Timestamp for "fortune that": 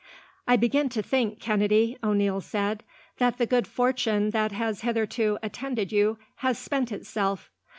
3.67-4.51